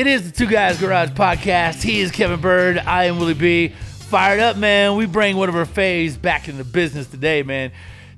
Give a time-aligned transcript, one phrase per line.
[0.00, 1.82] It is the Two Guys Garage podcast.
[1.82, 2.78] He is Kevin Bird.
[2.78, 3.68] I am Willie B.
[3.68, 4.96] Fired up, man.
[4.96, 7.70] We bring one of our faves back into business today, man.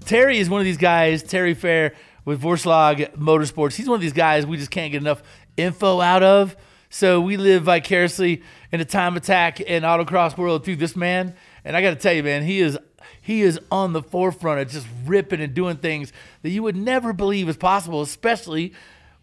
[0.04, 3.74] Terry is one of these guys, Terry Fair with Vorshlag Motorsports.
[3.74, 5.24] He's one of these guys we just can't get enough
[5.56, 6.54] info out of.
[6.88, 11.34] So we live vicariously in the time attack and autocross world through this man.
[11.64, 12.78] And I got to tell you, man, he is
[13.20, 17.12] he is on the forefront of just ripping and doing things that you would never
[17.12, 18.72] believe is possible, especially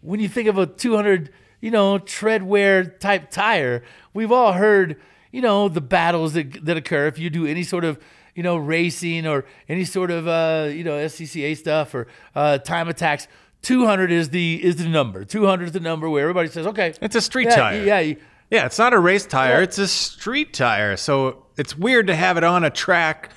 [0.02, 3.82] when you think of a 200 you know, tread wear type tire.
[4.14, 4.96] We've all heard,
[5.30, 7.98] you know, the battles that, that occur if you do any sort of,
[8.34, 12.88] you know, racing or any sort of, uh, you know, SCCA stuff or uh, time
[12.88, 13.28] attacks.
[13.62, 15.24] 200 is the is the number.
[15.24, 17.84] 200 is the number where everybody says, okay, It's a street yeah, tire.
[17.84, 18.14] Yeah,
[18.50, 19.64] Yeah, it's not a race tire, Yeah.
[19.64, 20.96] it's a street tire.
[20.96, 23.30] So it's weird to have it on a track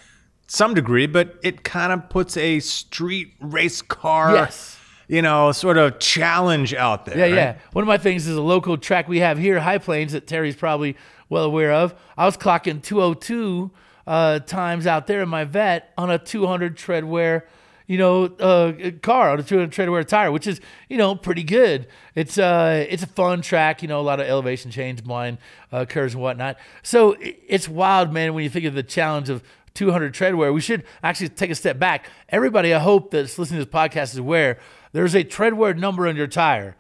[0.48, 4.78] some degree, but it kind of puts a street race car, Yes.
[5.08, 7.18] You know, sort of challenge out there.
[7.18, 7.34] Yeah, right?
[7.34, 7.56] yeah.
[7.74, 10.56] One of my things is a local track we have here, High Plains, that Terry's
[10.56, 10.96] probably
[11.30, 11.94] well aware of.
[12.18, 13.72] I was clocking 202
[14.08, 17.48] uh, times out there in my Vette on a 200 tread wear,
[17.88, 21.44] you know, uh, car on a 200 tread wear tire, which is you know pretty
[21.44, 21.88] good.
[22.16, 25.38] It's uh, it's a fun track, you know, a lot of elevation change, blind
[25.72, 26.58] uh, curves and whatnot.
[26.82, 29.44] So it's wild, man, when you think of the challenge of
[29.74, 30.54] 200 tread wear.
[30.54, 32.08] We should actually take a step back.
[32.30, 34.60] Everybody, I hope that's listening to this podcast is aware
[34.94, 36.78] there's a tread wear number on your tire.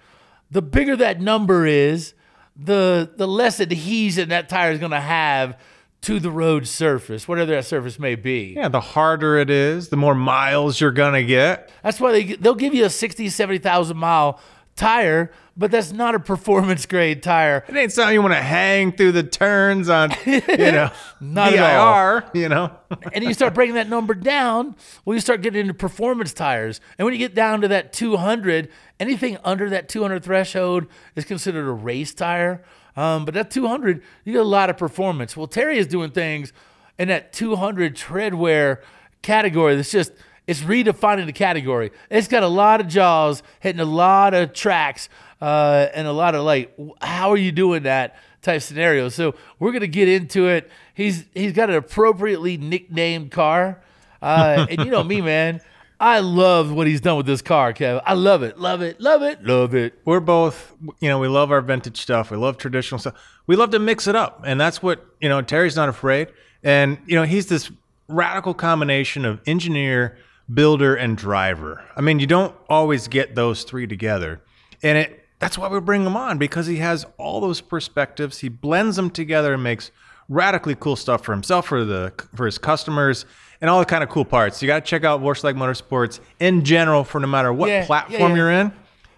[0.49, 2.13] The bigger that number is,
[2.55, 5.59] the the less adhesion that tire is going to have
[6.01, 8.53] to the road surface, whatever that surface may be.
[8.55, 11.71] Yeah, the harder it is, the more miles you're going to get.
[11.81, 14.39] That's why they they'll give you a 60, 70,000 mile
[14.75, 17.63] tire, but that's not a performance grade tire.
[17.67, 20.89] It ain't something you want to hang through the turns on, you know,
[21.21, 22.21] Not at all.
[22.33, 22.71] You know.
[23.13, 24.75] and you start breaking that number down,
[25.05, 26.81] well, you start getting into performance tires.
[26.97, 28.69] And when you get down to that 200,
[28.99, 32.63] anything under that 200 threshold is considered a race tire.
[32.95, 35.35] Um, but that 200, you get a lot of performance.
[35.35, 36.53] Well, Terry is doing things
[36.97, 38.81] in that 200 tread wear
[39.21, 40.11] category that's just,
[40.47, 41.91] it's redefining the category.
[42.09, 45.09] It's got a lot of jaws, hitting a lot of tracks,
[45.41, 48.15] uh, and a lot of like, how are you doing that?
[48.43, 49.09] type scenario.
[49.09, 50.69] So we're gonna get into it.
[50.93, 53.81] He's he's got an appropriately nicknamed car,
[54.21, 55.61] uh, and you know me, man.
[55.99, 58.01] I love what he's done with this car, Kev.
[58.05, 59.93] I love it, love it, love it, love it.
[60.03, 63.15] we're both you know we love our vintage stuff we love traditional stuff
[63.47, 66.27] we love to mix it up and that's what you know terry's not afraid
[66.61, 67.71] and you know he's this
[68.09, 70.17] radical combination of engineer
[70.51, 74.41] builder and driver i mean you don't always get those three together
[74.81, 78.49] and it that's why we bring him on because he has all those perspectives he
[78.49, 79.91] blends them together and makes
[80.29, 83.25] radically cool stuff for himself for the for his customers
[83.61, 86.63] and all the kind of cool parts you got to check out Vorshlag Motorsports in
[86.63, 88.37] general for no matter what Yeah, yeah, platform yeah.
[88.37, 88.73] you're in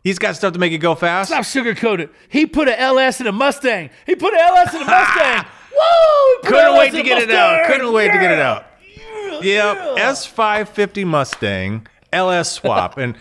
[0.05, 1.31] He's got stuff to make it go fast.
[1.31, 2.11] Stop sugarcoating.
[2.29, 3.89] He put an LS in a Mustang.
[4.05, 5.45] He put an LS in a Mustang.
[5.75, 6.41] Whoa!
[6.47, 7.65] Couldn't wait to get it out.
[7.65, 8.67] Couldn't wait to get it out.
[9.43, 10.15] Yeah, Yep.
[10.15, 13.15] S550 Mustang LS swap, and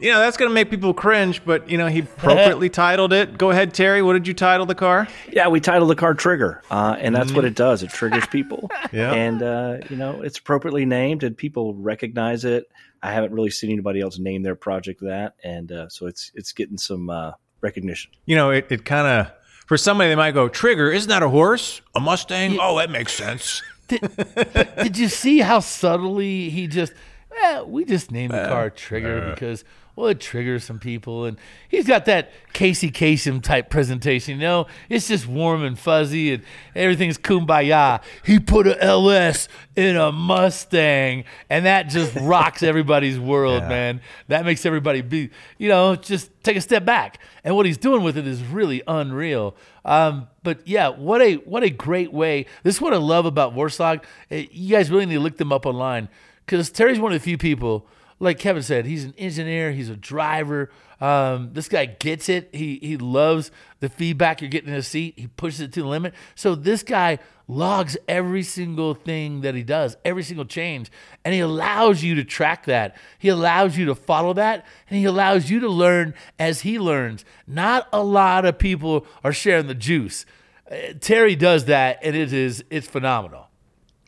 [0.00, 3.36] you know, that's going to make people cringe, but, you know, he appropriately titled it.
[3.36, 4.00] Go ahead, Terry.
[4.00, 5.08] What did you title the car?
[5.32, 7.82] Yeah, we titled the car Trigger, uh, and that's what it does.
[7.82, 8.70] It triggers people.
[8.92, 9.12] Yeah.
[9.12, 12.70] And, uh, you know, it's appropriately named, and people recognize it.
[13.02, 16.52] I haven't really seen anybody else name their project that, and uh, so it's it's
[16.52, 18.10] getting some uh, recognition.
[18.24, 19.32] You know, it, it kind of,
[19.66, 21.82] for somebody, they might go, Trigger, isn't that a horse?
[21.94, 22.56] A Mustang?
[22.60, 23.62] Oh, that makes sense.
[23.88, 26.92] Did you see how subtly he just?
[27.40, 29.64] Eh, we just named the car Trigger because
[29.98, 31.36] well, it triggers some people, and
[31.68, 34.34] he's got that Casey Kasem type presentation.
[34.36, 36.42] You know, it's just warm and fuzzy, and
[36.76, 38.00] everything's kumbaya.
[38.24, 43.68] He put a LS in a Mustang, and that just rocks everybody's world, Yeah.
[43.68, 44.00] man.
[44.28, 47.18] That makes everybody be, you know, just take a step back.
[47.42, 49.56] And what he's doing with it is really unreal.
[49.84, 52.46] Um, but yeah, what a what a great way.
[52.62, 54.04] This is what I love about Vorshlag.
[54.30, 56.08] Eh, You guys really need to look them up online
[56.46, 57.86] because Terry's one of the few people.
[58.20, 59.70] Like Kevin said, he's an engineer.
[59.70, 60.70] He's a driver.
[61.00, 62.50] Um, this guy gets it.
[62.52, 63.50] He he loves
[63.80, 65.14] the feedback you're getting in his seat.
[65.16, 66.14] He pushes it to the limit.
[66.34, 70.90] So this guy logs every single thing that he does, every single change,
[71.24, 72.96] and he allows you to track that.
[73.18, 77.24] He allows you to follow that, and he allows you to learn as he learns.
[77.46, 80.26] Not a lot of people are sharing the juice.
[80.70, 83.48] Uh, Terry does that, and it is it's phenomenal.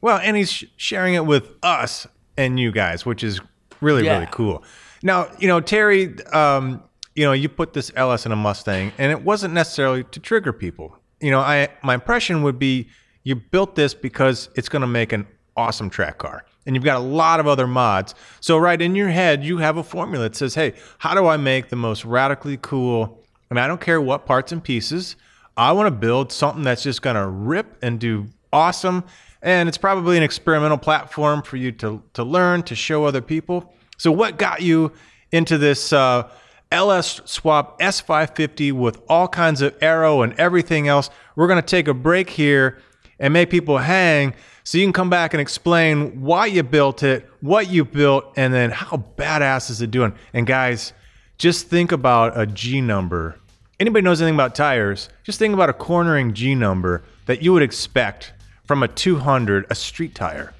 [0.02, 3.40] Well, and he's sharing it with us and you guys, which is
[3.80, 4.14] really, Yeah.
[4.14, 4.62] really cool.
[5.02, 6.82] Now, you know, Terry, um,
[7.14, 10.52] you know, you put this LS in a Mustang, and it wasn't necessarily to trigger
[10.52, 10.96] people.
[11.20, 12.88] You know, I my impression would be
[13.24, 16.96] you built this because it's going to make an awesome track car, and you've got
[16.96, 18.14] a lot of other mods.
[18.40, 21.36] So, right in your head, you have a formula that says, "Hey, how do I
[21.36, 25.16] make the most radically cool?" And I don't care what parts and pieces.
[25.56, 29.04] I want to build something that's just going to rip and do awesome.
[29.42, 33.72] And it's probably an experimental platform for you to, to learn, to show other people.
[33.96, 34.92] So, what got you
[35.32, 36.30] into this uh,
[36.70, 41.10] LS Swap S550 with all kinds of aero and everything else?
[41.36, 42.78] We're going to take a break here
[43.18, 44.34] and make people hang
[44.64, 48.52] so you can come back and explain why you built it, what you built, and
[48.52, 50.14] then how badass is it doing.
[50.34, 50.92] And, guys,
[51.38, 53.40] just think about a G number
[53.80, 57.62] anybody knows anything about tires, just think about a cornering G number that you would
[57.62, 58.32] expect
[58.70, 60.54] from a 200, a street tire.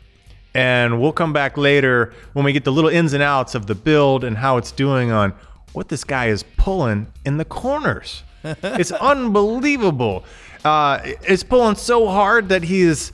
[0.52, 3.76] And we'll come back later when we get the little ins and outs of the
[3.76, 5.32] build and how it's doing on
[5.74, 8.24] what this guy is pulling in the corners.
[8.42, 10.24] it's unbelievable.
[10.64, 13.12] Uh, it's pulling so hard that he is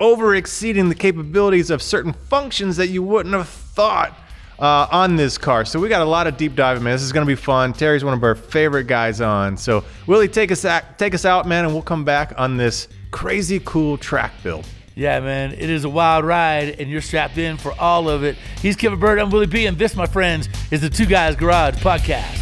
[0.00, 4.18] over exceeding the capabilities of certain functions that you wouldn't have thought
[4.58, 5.64] uh, on this car.
[5.64, 6.94] So we got a lot of deep diving, man.
[6.94, 7.74] This is going to be fun.
[7.74, 9.56] Terry's one of our favorite guys on.
[9.56, 12.88] So Willie, take us out, take us out, man, and we'll come back on this
[13.12, 14.66] crazy cool track build.
[14.96, 18.36] Yeah, man, it is a wild ride, and you're strapped in for all of it.
[18.60, 21.76] He's Kevin Bird, I'm Willie B, and this, my friends, is the Two Guys Garage
[21.76, 22.41] podcast.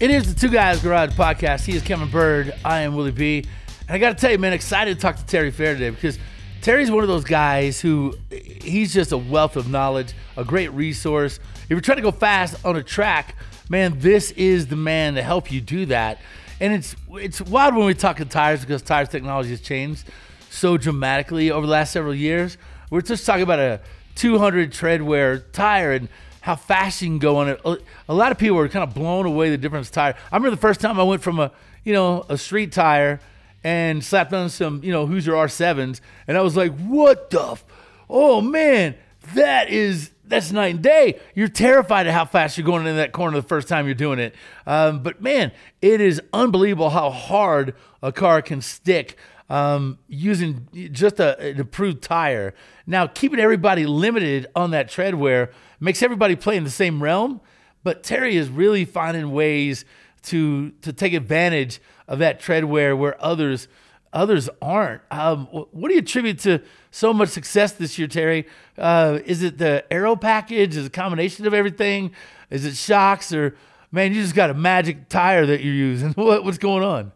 [0.00, 1.66] It is the Two Guys Garage podcast.
[1.66, 2.54] He is Kevin Bird.
[2.64, 3.44] I am Willie B.
[3.86, 6.18] And I got to tell you, man, excited to talk to Terry Fair today because
[6.62, 11.38] Terry's one of those guys who he's just a wealth of knowledge, a great resource.
[11.64, 13.36] If you're trying to go fast on a track,
[13.68, 16.18] man, this is the man to help you do that.
[16.60, 20.08] And it's it's wild when we talk to tires because tires technology has changed
[20.48, 22.56] so dramatically over the last several years.
[22.88, 23.82] We're just talking about a
[24.14, 26.08] 200 tread wear tire and
[26.40, 27.60] how fast you can go on it.
[27.64, 30.14] A- lot of people are kind of blown away the difference tire.
[30.32, 31.52] I remember the first time I went from a
[31.84, 33.20] you know a street tire
[33.62, 37.42] and slapped on some you know Hoosier R7s, and I was like, what the?
[37.52, 37.64] F-
[38.08, 38.94] oh man,
[39.34, 41.18] that is that's night and day.
[41.34, 44.18] You're terrified of how fast you're going into that corner the first time you're doing
[44.18, 44.34] it.
[44.66, 49.18] Um, but man, it is unbelievable how hard a car can stick
[49.50, 52.54] um, using just a, an improved tire.
[52.86, 57.40] Now, keeping everybody limited on that tread wear makes everybody play in the same realm.
[57.82, 59.84] But Terry is really finding ways
[60.22, 63.68] to to take advantage of that tread wear where others
[64.12, 65.02] others aren't.
[65.10, 68.46] Um, what do you attribute to so much success this year, Terry?
[68.76, 70.76] Uh, is it the aero package?
[70.76, 72.12] Is it a combination of everything?
[72.50, 73.56] Is it shocks or
[73.90, 76.12] man, you just got a magic tire that you're using?
[76.16, 77.12] What, what's going on?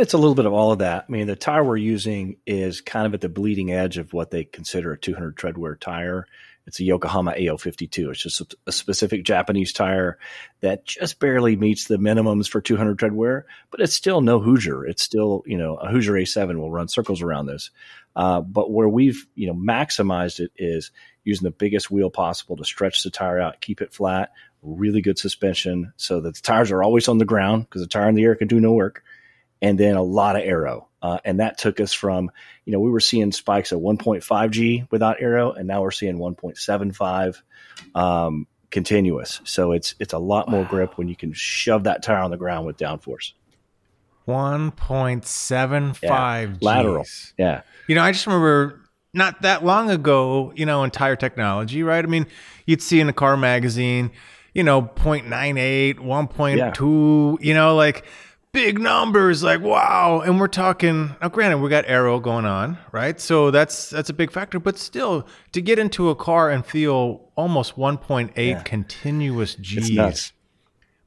[0.00, 1.06] It's a little bit of all of that.
[1.08, 4.30] I mean, the tire we're using is kind of at the bleeding edge of what
[4.30, 6.26] they consider a 200 tread wear tire.
[6.66, 8.10] It's a Yokohama A052.
[8.10, 10.18] It's just a, a specific Japanese tire
[10.60, 14.86] that just barely meets the minimums for 200 tread wear, but it's still no Hoosier.
[14.86, 17.70] It's still, you know, a Hoosier A7 will run circles around this.
[18.14, 20.92] Uh, but where we've, you know, maximized it is
[21.24, 24.32] using the biggest wheel possible to stretch the tire out, keep it flat,
[24.62, 28.08] really good suspension so that the tires are always on the ground because the tire
[28.08, 29.02] in the air can do no work
[29.62, 30.88] and then a lot of aero.
[31.00, 32.30] Uh, and that took us from,
[32.64, 36.18] you know, we were seeing spikes at 1.5 G without aero, and now we're seeing
[36.18, 37.40] 1.75
[37.94, 39.40] um, continuous.
[39.44, 42.36] So it's it's a lot more grip when you can shove that tire on the
[42.36, 43.32] ground with downforce.
[44.28, 47.04] 1.75 Lateral.
[47.36, 47.62] Yeah.
[47.88, 48.80] You know, I just remember
[49.12, 52.04] not that long ago, you know, in tire technology, right?
[52.04, 52.28] I mean,
[52.64, 54.12] you'd see in a car magazine,
[54.54, 58.04] you know, 0.98, 1.2, you know, like
[58.52, 60.20] big numbers, like wow.
[60.24, 63.18] And we're talking now granted, we got aero going on, right?
[63.20, 67.28] So that's that's a big factor, but still to get into a car and feel
[67.34, 70.32] almost 1.8 continuous It's G's.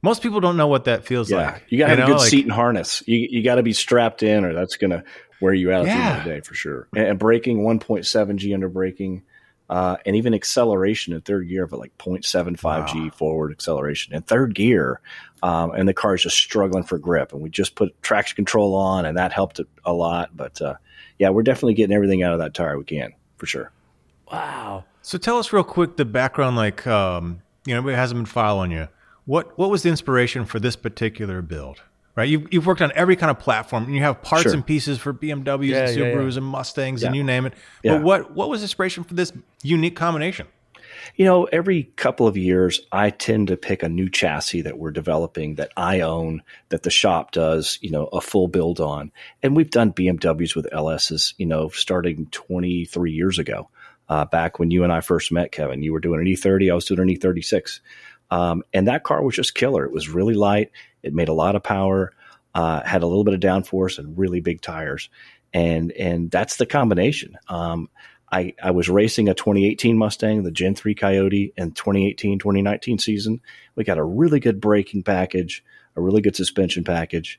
[0.02, 1.52] Most people don't know what that feels Yeah.
[1.52, 1.64] like.
[1.68, 3.02] You got to have know, a good like- seat and harness.
[3.06, 5.02] You, you got to be strapped in, or that's to
[5.40, 6.86] wear you out at the end of the day for sure.
[6.94, 9.22] And, and braking, 1.7 G under braking,
[9.68, 14.54] uh, and even acceleration in third gear of like 0.75 G forward acceleration in third
[14.54, 15.00] gear.
[15.42, 17.32] Um, and the car is just struggling for grip.
[17.32, 20.36] And we just put traction control on, and that helped it a lot.
[20.36, 20.74] But uh,
[21.18, 23.70] yeah, we're definitely getting everything out of that tire we can for sure.
[24.30, 24.84] Wow.
[25.02, 28.70] So tell us real quick the background, like um, you know, it hasn't been following
[28.70, 28.88] you.
[29.24, 31.82] What what was the inspiration for this particular build?
[32.16, 34.54] Right, you've you've worked on every kind of platform, and you have parts Sure.
[34.54, 36.14] and pieces for BMWs Yeah, and yeah, yeah.
[36.14, 37.52] Subarus and Mustangs and you name it.
[37.82, 37.96] Yeah.
[37.96, 39.32] But what what was inspiration for this
[39.62, 40.46] unique combination?
[41.16, 44.90] You know, every couple of years, I tend to pick a new chassis that we're
[44.90, 49.12] developing that I own, that the shop does, you know, a full build on.
[49.42, 53.68] And we've done BMWs with LSs, you know, starting 23 years ago,
[54.08, 55.82] uh, back when you and I first met, Kevin.
[55.82, 57.80] You were doing an E30, I was doing an E36.
[58.30, 59.84] Um, and that car was just killer.
[59.84, 60.72] It was really light,
[61.06, 62.12] it made a lot of power,
[62.54, 65.08] uh, had a little bit of downforce, and really big tires.
[65.52, 67.36] And, and that's the combination.
[67.48, 67.88] Um,
[68.30, 73.40] I, I was racing a 2018 Mustang, the Gen 3 Coyote, in 2018 2019 season.
[73.76, 77.38] We got a really good braking package, a really good suspension package,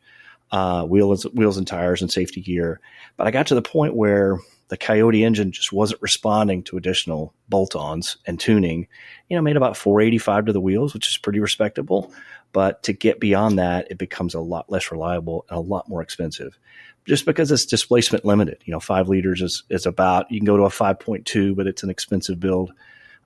[0.52, 2.80] uh, wheels, wheels and tires and safety gear.
[3.18, 7.34] But I got to the point where the Coyote engine just wasn't responding to additional
[7.50, 8.88] bolt ons and tuning.
[9.30, 12.14] You know, made about 485 to the wheels, which is pretty respectable.
[12.58, 16.02] But to get beyond that, it becomes a lot less reliable and a lot more
[16.02, 16.58] expensive
[17.06, 18.58] just because it's displacement limited.
[18.66, 21.84] You know, five liters is, is about, you can go to a 5.2, but it's
[21.84, 22.72] an expensive build.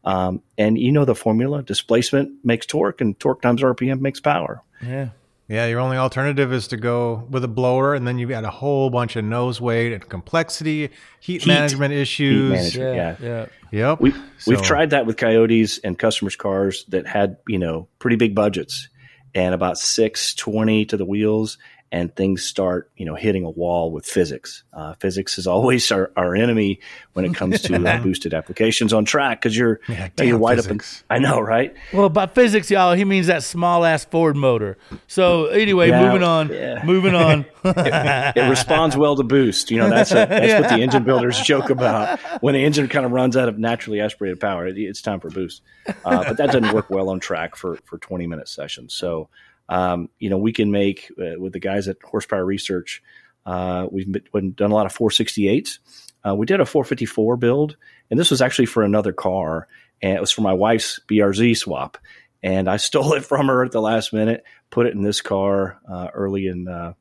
[0.04, 4.64] Um, and you know the formula displacement makes torque, and torque times RPM makes power.
[4.86, 5.12] Yeah.
[5.48, 8.50] Yeah, your only alternative is to go with a blower, and then you've got a
[8.50, 10.90] whole bunch of nose weight and complexity,
[11.22, 11.48] heat, Heat.
[11.48, 12.52] management issues.
[12.52, 12.96] management.
[12.98, 13.16] Yeah.
[13.22, 13.46] Yeah.
[13.72, 13.90] Yeah.
[13.92, 14.02] Yep.
[14.02, 14.14] We,
[14.46, 18.90] we've tried that with Coyotes and customers' cars that had, you know, pretty big budgets
[19.34, 21.58] and about 620 to the wheels.
[21.94, 24.64] And things start, you know, hitting a wall with physics.
[24.72, 26.80] Uh, physics is always our, our enemy
[27.12, 30.56] when it comes to uh, boosted applications on track because you're Yeah, you're damn wide
[30.56, 31.04] physics.
[31.10, 31.16] open.
[31.18, 31.76] I know, right?
[31.92, 34.78] Well, by physics, y'all, he means that small ass Ford motor.
[35.08, 36.48] So anyway, Yeah, moving on.
[36.48, 36.82] yeah.
[36.86, 37.46] Moving on.
[37.66, 39.70] it responds well to boost.
[39.70, 42.20] You know, that's a, that's what the engine builders joke about.
[42.42, 45.30] When the engine kind of runs out of naturally aspirated power, it, it's time for
[45.30, 45.62] boost.
[46.06, 48.94] Uh, but that doesn't work well on track for for 20 minute sessions.
[48.94, 49.28] So,
[49.72, 53.02] um, you know, we can make uh, with the guys at Horsepower Research.
[53.46, 55.80] Uh, we've been, done a lot of 468s.
[56.28, 57.78] Uh, we did a 454 build,
[58.12, 59.70] and this was actually for another car,
[60.02, 61.98] and it was for my wife's BRZ swap.
[62.44, 65.80] And I stole it from her at the last minute, put it in this car
[65.90, 66.94] uh, early in uh,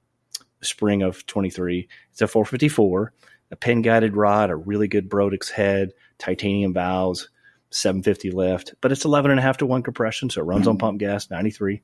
[0.62, 1.88] spring of 23.
[2.12, 3.12] It's a 454,
[3.50, 7.30] a pin guided rod, a really good Brodix head, titanium valves,
[7.70, 10.30] 750 lift, but it's 11 and a half to one compression.
[10.30, 11.82] So it runs on pump gas, 93.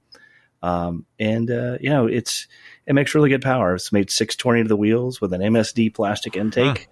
[0.62, 2.46] Um, and, uh, you know, it's,
[2.86, 3.74] it makes really good power.
[3.74, 6.88] It's made 620 to the wheels with an MSD plastic intake.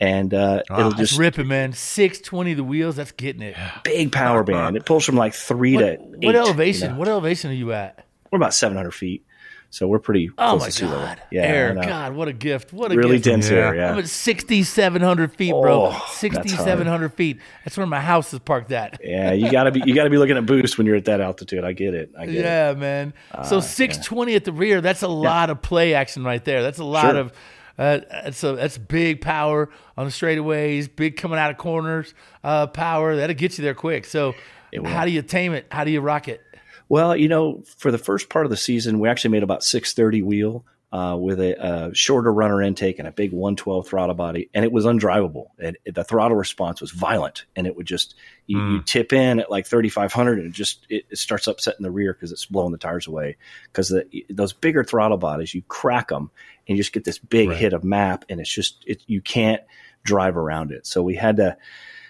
[0.00, 1.74] And uh, it'll just rip it, man.
[1.74, 2.96] 620 the wheels.
[2.96, 3.56] That's getting it.
[3.84, 4.76] big power band.
[4.76, 6.92] It pulls from like three What, to what eight, you elevation?
[6.92, 6.98] know.
[6.98, 8.06] What elevation are you at?
[8.30, 9.26] We're about 700 feet.
[9.72, 11.00] So we're pretty Oh close my to sea level.
[11.00, 11.22] God.
[11.30, 11.74] Yeah, Air.
[11.76, 12.72] God, what a gift.
[12.72, 13.04] What a gift.
[13.04, 13.24] really gift.
[13.26, 13.56] dense Yeah.
[13.56, 13.74] air.
[13.76, 15.86] Yeah, I'm at 6,700 feet, bro.
[15.86, 17.38] Oh, that's 6,700 feet.
[17.64, 18.98] That's where my house is parked at.
[19.02, 19.32] yeah.
[19.32, 21.64] You gotta be you gotta be looking at boost when you're at that altitude.
[21.64, 22.12] I get it.
[22.18, 22.40] I get it.
[22.44, 23.14] Yeah, man.
[23.32, 26.62] Ah, so 620 at the rear, that's a lot of play action right there.
[26.62, 27.16] That's a lot Sure.
[27.20, 27.32] of
[27.78, 32.12] uh, that's a that's big power on the straightaways, big coming out of corners,
[32.44, 33.16] uh, power.
[33.16, 34.04] That'll get you there quick.
[34.04, 34.34] So
[34.84, 35.66] how do you tame it?
[35.70, 36.42] How do you rock it?
[36.90, 40.22] Well, you know, for the first part of the season, we actually made about 630
[40.22, 44.64] wheel uh, with a, a shorter runner intake and a big 112 throttle body, and
[44.64, 45.50] it was undrivable.
[45.56, 48.16] And the throttle response was violent, and it would just
[48.46, 51.92] you, you tip in at like 3500, and it just it, it starts upsetting the
[51.92, 53.36] rear because it's blowing the tires away.
[53.66, 53.94] Because
[54.28, 56.32] those bigger throttle bodies, you crack them,
[56.66, 59.62] and you just get this big hit of map, and it's just it, you can't
[60.02, 60.88] drive around it.
[60.88, 61.56] So we had to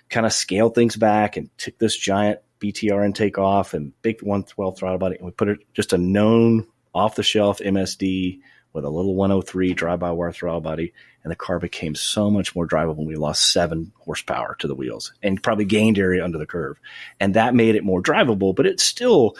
[0.08, 4.78] kind of scale things back and took this giant BTR intake off and big 112
[4.78, 8.40] throttle body, and we put it just a known off the shelf MSD
[8.72, 10.92] with a little 103 drive by wire throttle body,
[11.24, 13.04] and the car became so much more drivable.
[13.04, 16.78] We lost seven horsepower to the wheels and probably gained area under the curve,
[17.18, 18.54] and that made it more drivable.
[18.54, 19.36] But it still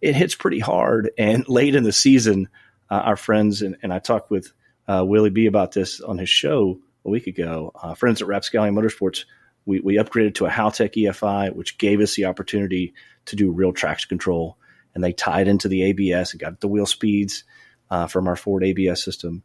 [0.00, 1.10] it hits pretty hard.
[1.16, 2.48] And late in the season,
[2.90, 4.52] uh, our friends and, and I talked with
[4.86, 7.72] uh, Willie B about this on his show a week ago.
[7.74, 9.24] Uh, friends at Rapscallion Motorsports
[9.66, 12.94] we, we upgraded to a Haltech EFI, which gave us the opportunity
[13.26, 14.58] to do real traction control.
[14.94, 17.44] And they tied into the ABS and got the wheel speeds
[17.90, 19.42] uh, from our Ford ABS system.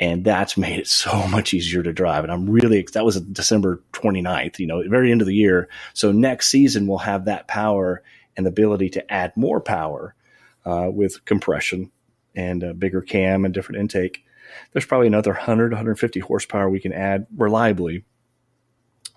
[0.00, 2.24] And that's made it so much easier to drive.
[2.24, 5.68] And I'm really, that was December 29th, you know, very end of the year.
[5.94, 8.02] So next season, we'll have that power
[8.36, 10.14] and the ability to add more power
[10.64, 11.90] uh, with compression
[12.36, 14.24] and a bigger cam and different intake.
[14.72, 18.04] There's probably another 100, 150 horsepower we can add reliably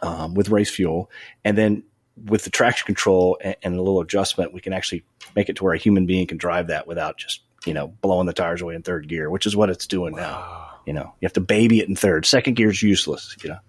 [0.02, 1.10] um, with race fuel,
[1.46, 1.84] and then
[2.26, 5.04] with the traction control and, and, a little adjustment, we can actually
[5.36, 8.26] make it to where a human being can drive that without just you know blowing
[8.28, 10.68] the tires away in third gear, which is what it's doing now.
[10.86, 12.26] You know, you have to baby it in third.
[12.26, 13.36] Second gear is useless.
[13.44, 13.60] You know.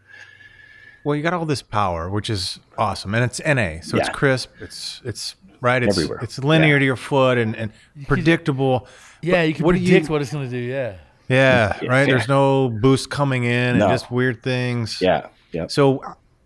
[1.05, 4.51] Well, you got all this power, which is awesome, and it's NA, so it's crisp.
[4.61, 5.83] It's it's right.
[5.83, 6.21] It's Everywhere.
[6.23, 6.79] it's linear Yeah.
[6.79, 7.73] to your foot and, and
[8.07, 8.87] predictable.
[9.21, 10.57] Yeah, you can what do predict you- what it's going to do.
[10.63, 10.97] Yeah.
[11.29, 12.01] Yeah, right.
[12.01, 12.05] Yeah.
[12.07, 13.87] There's no boost coming in No.
[13.87, 14.99] and just weird things.
[15.01, 15.29] Yeah.
[15.53, 15.67] Yeah.
[15.69, 16.03] So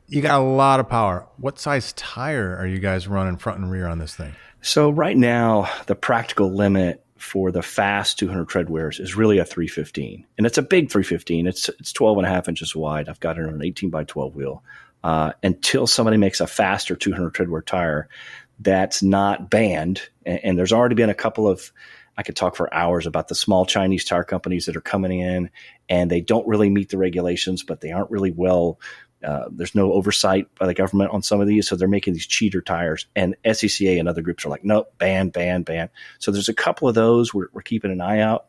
[0.09, 1.27] you got a lot of power.
[1.37, 4.35] What size tire are you guys running front and rear on this thing?
[4.63, 9.45] So right now, the practical limit for the fast 200 tread treadwears is really a
[9.45, 11.47] 315, and it's a big 315.
[11.47, 13.09] It's it's 12 and a half inches wide.
[13.09, 14.63] I've got it on an 18 by 12 wheel.
[15.03, 18.09] Uh, until somebody makes a faster 200 treadwear tire,
[18.59, 20.03] that's not banned.
[20.25, 21.73] And, and there's already been a couple of
[22.19, 25.51] I could talk for hours about the small Chinese tire companies that are coming in
[25.89, 28.81] and they don't really meet the regulations, but they aren't really well.
[29.27, 32.27] Uh, there's no oversight by the government on some of these, so they're making these
[32.27, 33.07] cheater tires.
[33.17, 35.91] And SCCA and other groups are like, nope, ban, ban, ban.
[36.21, 38.47] So there's a couple of those we're, we're keeping an eye out.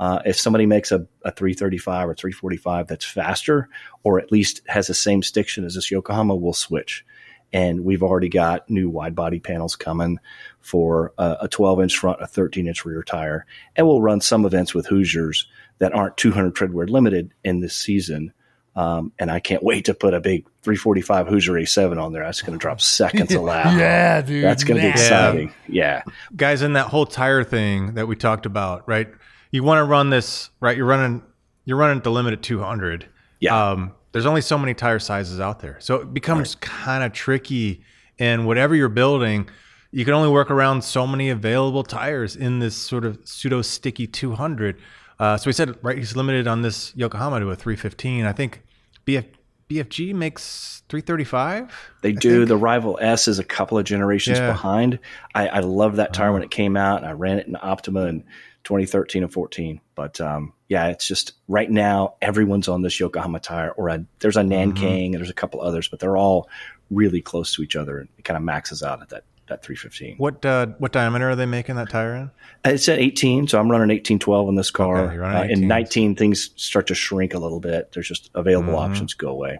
[0.00, 3.68] Uh, if somebody makes a, a 335 or 345 that's faster,
[4.02, 7.04] or at least has the same stiction as this Yokohama, we'll switch.
[7.52, 10.18] And we've already got new wide body panels coming
[10.60, 13.46] for a 12 inch front, a 13 inch rear tire.
[13.76, 15.46] And we'll run some events with Hoosiers
[15.78, 18.32] that aren't 200 treadwear limited in this season.
[18.76, 22.22] Um, and I can't wait to put a big 345 Hoosier A7 on there.
[22.24, 23.66] That's going to drop seconds a lap.
[23.78, 24.44] Yeah, dude.
[24.44, 25.52] That's going to be exciting.
[25.66, 26.02] Yeah.
[26.36, 29.08] guys in that whole tire thing that we talked about, right?
[29.50, 30.76] You want to run this, right?
[30.76, 31.22] You're running,
[31.64, 33.08] you're running at the limit at 200.
[33.40, 33.70] Yeah.
[33.70, 37.82] Um, there's only so many tire sizes out there, so it becomes kind of tricky.
[38.18, 39.48] And whatever you're building,
[39.90, 44.06] you can only work around so many available tires in this sort of pseudo sticky
[44.06, 44.78] 200.
[45.18, 48.24] Uh, so we said, right, he's limited on this Yokohama to a 315.
[48.26, 48.62] I think
[49.06, 49.24] BF,
[49.70, 51.72] BFG makes 335.
[52.02, 52.44] They do.
[52.44, 54.46] The Rival S is a couple of generations Yeah.
[54.50, 54.98] behind.
[55.34, 58.06] I, I loved that tire when it came out, and I ran it in Optima
[58.06, 58.24] in
[58.64, 59.80] 2013 and 14.
[59.94, 64.36] But um, yeah, it's just right now everyone's on this Yokohama tire, or a, there's
[64.36, 66.48] a Nankang, and there's a couple others, but they're all
[66.90, 70.16] really close to each other, and it kind of maxes out at that that 315.
[70.18, 72.30] What uh, what diameter are they making that tire in?
[72.64, 75.04] It's at 18, so I'm running 1812 on this car.
[75.04, 77.92] Okay, you're running Uh, in 19, things start to shrink a little bit.
[77.92, 78.92] There's just available Mm-hmm.
[78.92, 79.58] options go away.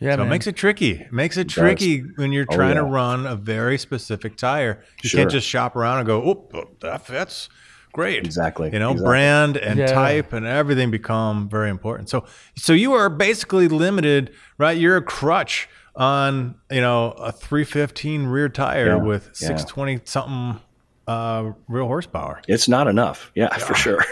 [0.00, 0.26] Yeah, So man.
[0.26, 0.92] it makes it tricky.
[1.02, 1.54] It makes it does.
[1.54, 4.82] tricky when you're Oh, trying to run a very specific tire.
[5.02, 5.20] You Sure.
[5.20, 7.48] can't just shop around and go, "Oh, oh, that fits
[7.92, 9.10] great." Exactly, You know, exactly.
[9.10, 9.86] brand and Yeah.
[9.92, 12.08] type and everything become very important.
[12.08, 12.24] So,
[12.56, 14.76] so you are basically limited, right?
[14.76, 19.48] You're a crutch on you know a 315 rear tire Yeah, with yeah.
[19.56, 20.60] 620 something
[21.06, 22.40] uh, real horsepower.
[22.48, 23.30] It's not enough.
[23.34, 24.04] Yeah, for sure.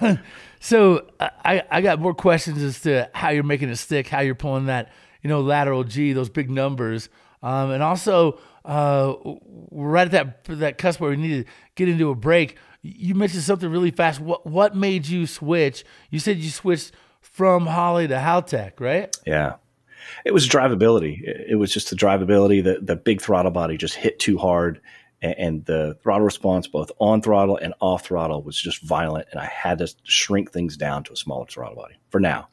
[0.62, 4.34] So I, I got more questions as to how you're making it stick, how you're
[4.34, 7.08] pulling that, you know, lateral G, those big numbers,
[7.42, 11.88] um, and also uh, we're right at that that cusp where we need to get
[11.88, 12.58] into a break.
[12.82, 14.20] you mentioned something really fast.
[14.20, 15.82] What what made you switch?
[16.10, 19.16] You said you switched from Holley to Haltech, right?
[19.26, 19.54] Yeah.
[20.24, 21.20] It was drivability.
[21.22, 22.62] It was just the drivability.
[22.62, 24.80] The the big throttle body just hit too hard,
[25.22, 29.28] and, and the throttle response, both on throttle and off throttle, was just violent.
[29.30, 32.48] And I had to shrink things down to a smaller throttle body for now.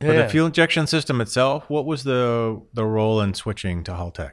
[0.00, 4.32] For the fuel injection system itself, what was the the role in switching to Haltech?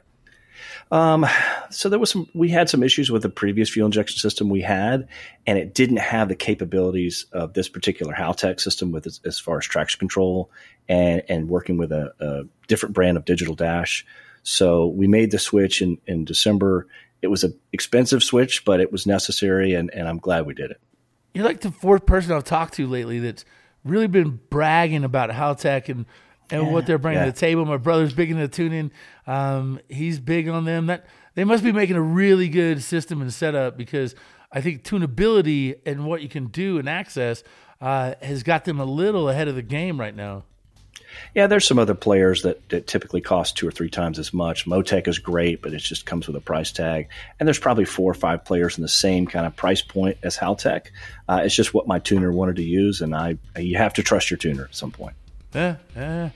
[0.90, 1.26] Um,
[1.70, 2.28] so there was some.
[2.34, 5.08] We had some issues with the previous fuel injection system we had,
[5.46, 9.58] and it didn't have the capabilities of this particular Haltech system with as, as far
[9.58, 10.50] as traction control
[10.88, 14.06] and and working with a, a, different brand of digital dash.
[14.42, 16.86] So we made the switch in in December.
[17.22, 20.70] It was an expensive switch, but it was necessary, and, and I'm glad we did
[20.70, 20.80] it.
[21.32, 23.46] You're like the fourth person I've talked to lately that's
[23.82, 26.06] really been bragging about Haltech and
[26.50, 27.26] and Yeah, what they're bringing yeah.
[27.26, 27.64] to the table.
[27.64, 28.90] My brother's big into tuning.
[29.26, 30.86] Um, he's big on them.
[30.86, 34.14] That they must be making a really good system and setup because
[34.52, 37.42] I think tunability and what you can do and access
[37.80, 40.44] uh, has got them a little ahead of the game right now.
[41.34, 44.66] Yeah, there's some other players that, that typically cost two or three times as much.
[44.66, 47.08] Motec is great, but it just comes with a price tag.
[47.38, 50.36] And there's probably four or five players in the same kind of price point as
[50.36, 50.86] Haltech.
[51.28, 54.30] Uh, it's just what my tuner wanted to use, and I you have to trust
[54.30, 55.14] your tuner at some point.
[55.54, 56.30] Yeah, yeah.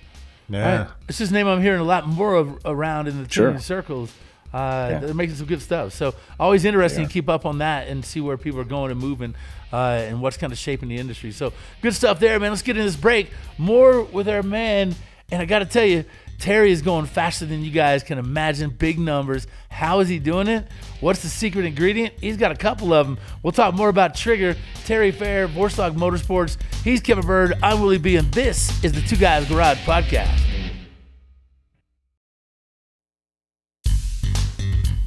[0.51, 0.79] Yeah.
[0.79, 0.89] Right.
[1.09, 3.59] It's his name I'm hearing a lot more of around in the Sure.
[3.59, 4.13] circles.
[4.55, 4.99] Uh, Yeah.
[5.01, 5.93] They're making some good stuff.
[5.93, 7.09] So always interesting Yeah.
[7.09, 9.35] to keep up on that and see where people are going and moving
[9.73, 9.77] uh,
[10.09, 11.33] and what's kind of shaping the industry.
[11.33, 11.53] So
[11.83, 12.51] good stuff there, man.
[12.51, 13.31] Let's get in this break.
[13.59, 14.95] More with our man.
[15.31, 16.05] And I got to tell you,
[16.39, 18.71] Terry is going faster than you guys can imagine.
[18.71, 19.49] Big numbers.
[19.71, 20.69] How is he doing it?
[21.01, 22.15] What's the secret ingredient?
[22.21, 23.19] He's got a couple of them.
[23.43, 26.57] We'll talk more about Trigger, Terry Fair, Vorshlag Motorsports.
[26.85, 27.55] He's Kevin Bird.
[27.61, 28.17] I'm Willie B.
[28.17, 30.45] And this is the Two Guys Garage Podcast.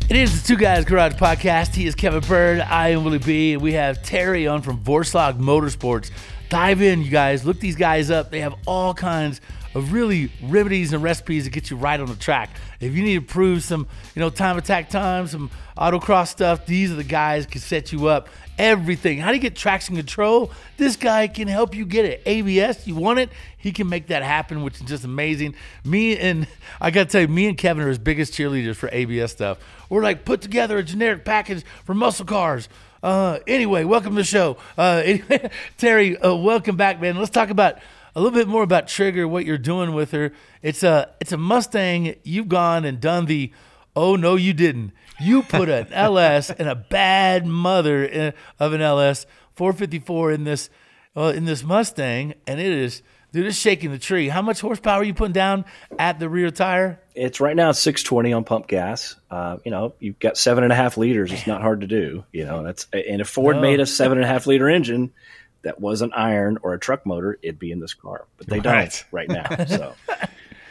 [0.10, 1.74] It is the Two Guys Garage Podcast.
[1.74, 2.60] He is Kevin Bird.
[2.60, 3.54] I am Willie B.
[3.54, 6.12] And we have Terry on from Vorshlag Motorsports.
[6.50, 7.46] Dive in, you guys.
[7.46, 8.30] Look these guys up.
[8.32, 9.39] They have all kinds
[9.74, 12.50] of really remedies and recipes that get you right on the track.
[12.80, 16.92] If you need to prove some, you know, time attack time, some autocross stuff, these
[16.92, 18.30] are the guys can set you up.
[18.58, 19.18] Everything.
[19.18, 20.52] How do you get traction control?
[20.78, 22.22] This guy can help you get it.
[22.26, 23.30] ABS, you want it?
[23.58, 25.56] He can make that happen, which is just amazing.
[25.84, 26.48] Me and
[26.80, 29.58] I got to tell you, me and Kevin are his biggest cheerleaders for ABS stuff.
[29.90, 32.70] We're like put together a generic package for muscle cars.
[33.02, 34.58] Uh, anyway, welcome to the show.
[34.78, 37.18] Uh, anyway, Terry, uh, welcome back, man.
[37.18, 37.80] Let's talk about
[38.15, 40.32] a little bit more about Trigger, what you're doing with her.
[40.62, 42.15] It's a it's a Mustang.
[42.24, 43.52] You've gone and done the.
[43.95, 44.91] Oh no, you didn't.
[45.19, 50.69] You put an LS and a bad mother in- of an LS 454 in this
[51.15, 53.02] uh, in this Mustang, and it is
[53.34, 54.28] dude, it's shaking the tree.
[54.30, 55.65] How much horsepower are you putting down
[56.00, 57.00] at the rear tire?
[57.15, 59.15] It's right now 620 on pump gas.
[59.30, 61.32] Uh, you know, you've got seven and a half liters.
[61.32, 62.24] It's not hard to do.
[62.32, 63.62] You know, that's and if Ford No.
[63.62, 65.12] made a seven and a half liter engine
[65.63, 68.26] that was an iron or a truck motor, it'd be in this car.
[68.38, 68.89] But they Right.
[68.91, 69.47] don't right now.
[69.67, 69.95] So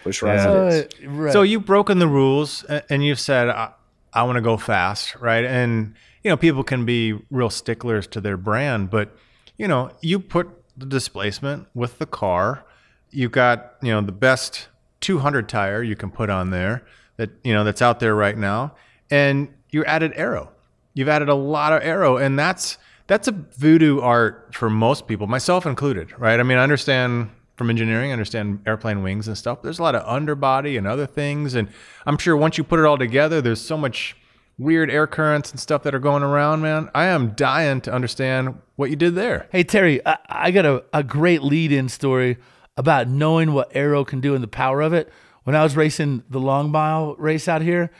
[0.03, 0.47] push right Yeah.
[0.49, 1.07] as it is.
[1.07, 1.33] Uh, right.
[1.33, 3.73] So you've broken the rules and you've said, I,
[4.13, 5.45] I want to go fast, right?
[5.45, 9.15] And, you know, people can be real sticklers to their brand, but,
[9.57, 12.65] you know, you put the displacement with the car.
[13.11, 14.69] You've got, you know, the best
[15.03, 16.85] 200 tire you can put on there
[17.17, 18.75] that, you know, that's out there right now.
[19.11, 20.51] And you added aero.
[20.95, 22.17] You've added a lot of aero.
[22.17, 22.79] And that's,
[23.11, 26.39] that's a voodoo art for most people, myself included, right?
[26.39, 29.63] I mean, I understand from engineering, I understand airplane wings and stuff.
[29.63, 31.55] There's a lot of underbody and other things.
[31.55, 31.69] And
[32.07, 34.17] I'm sure once you put it all together, there's so much
[34.59, 36.89] weird air currents and stuff that are going around, man.
[36.95, 39.49] I am dying to understand what you did there.
[39.51, 42.37] Hey Terry, I, I got a, a great lead-in story
[42.77, 45.13] about knowing what aero can do and the power of it.
[45.43, 47.91] When I was racing the long mile race out here,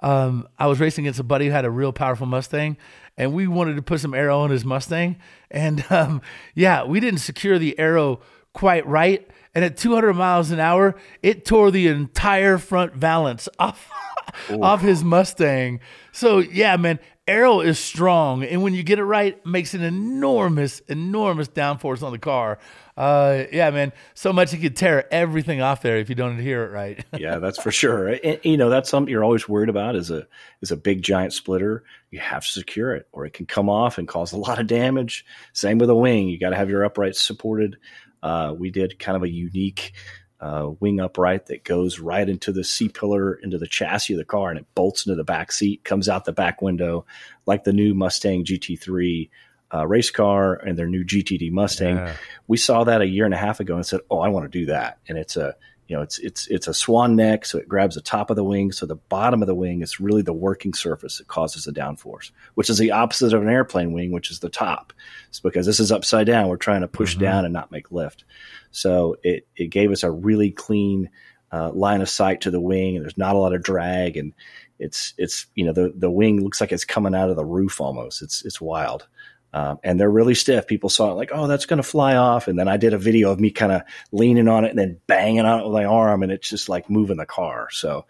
[0.00, 2.76] um, I was racing against a buddy who had a real powerful Mustang,
[3.16, 5.16] and we wanted to put some aero on his Mustang.
[5.50, 6.22] And um,
[6.54, 8.20] yeah, we didn't secure the aero
[8.52, 9.28] quite right.
[9.54, 13.90] And at 200 miles an hour, it tore the entire front valance off
[14.62, 15.80] off his Mustang.
[16.12, 20.80] So yeah, man, Aero is strong, and when you get it right, makes an enormous,
[20.80, 22.58] enormous downforce on the car.
[22.96, 26.66] Uh, yeah, man, so much you could tear everything off there if you don't adhere
[26.66, 27.04] it right.
[27.18, 28.08] yeah, that's for sure.
[28.08, 30.26] And, you know, that's something you're always worried about is a
[30.60, 31.84] is a big giant splitter.
[32.10, 34.66] You have to secure it, or it can come off and cause a lot of
[34.66, 35.24] damage.
[35.52, 36.28] Same with a wing.
[36.28, 37.76] You got to have your uprights supported.
[38.22, 39.92] Uh, we did kind of a unique
[40.40, 44.24] uh, wing upright that goes right into the C pillar, into the chassis of the
[44.24, 47.04] car, and it bolts into the back seat, comes out the back window,
[47.46, 49.28] like the new Mustang GT3
[49.72, 51.96] uh, race car and their new GTD Mustang.
[51.96, 52.16] Yeah.
[52.48, 54.58] We saw that a year and a half ago and said, "Oh, I want to
[54.58, 55.54] do that." And it's a
[55.90, 58.44] You know, it's it's it's a swan neck, so it grabs the top of the
[58.44, 58.70] wing.
[58.70, 62.30] So the bottom of the wing is really the working surface that causes the downforce,
[62.54, 64.92] which is the opposite of an airplane wing, which is the top.
[65.30, 66.46] It's because this is upside down.
[66.46, 67.24] We're trying to push mm-hmm.
[67.24, 68.22] down and not make lift.
[68.70, 71.10] So it it gave us a really clean
[71.50, 74.32] uh, line of sight to the wing, and there's not a lot of drag, and
[74.78, 77.80] it's it's you know the the wing looks like it's coming out of the roof
[77.80, 78.22] almost.
[78.22, 79.08] It's it's wild.
[79.52, 80.66] Um, and they're really stiff.
[80.66, 82.46] People saw it like, oh, that's going to fly off.
[82.46, 83.82] And then I did a video of me kind of
[84.12, 86.88] leaning on it and then banging on it with my arm, and it's just like
[86.88, 87.68] moving the car.
[87.70, 88.06] So,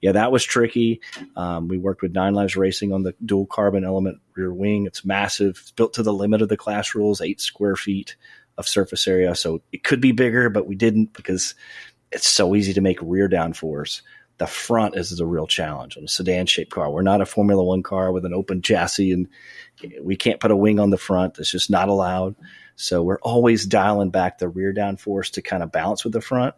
[0.00, 1.00] yeah, that was tricky.
[1.36, 4.86] Um, we worked with Nine Lives Racing on the dual carbon element rear wing.
[4.86, 5.58] It's massive.
[5.60, 8.16] It's built to the limit of the class rules, eight square feet
[8.56, 9.34] of surface area.
[9.34, 11.54] So it could be bigger, but we didn't because
[12.12, 14.02] it's so easy to make rear downforce.
[14.38, 16.90] The front is the real challenge on a sedan shaped car.
[16.90, 19.28] We're not a Formula One car with an open chassis and
[20.02, 21.38] we can't put a wing on the front.
[21.38, 22.34] It's just not allowed.
[22.76, 26.54] So we're always dialing back the rear downforce to kind of balance with the front.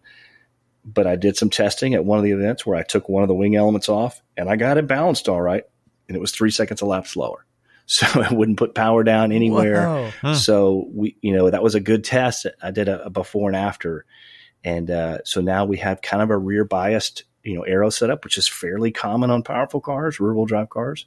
[0.84, 3.28] But I did some testing at one of the events where I took one of
[3.28, 5.64] the wing elements off and I got it balanced all right.
[6.08, 7.44] And it was three seconds a lap slower.
[7.88, 10.10] So it wouldn't put power down anywhere.
[10.20, 10.34] Huh.
[10.34, 12.44] So we, you know, that was a good test.
[12.60, 14.04] I did a, a before and after.
[14.64, 18.24] And uh, so now we have kind of a rear biased, you know, aero setup,
[18.24, 21.06] which is fairly common on powerful cars, rear wheel drive cars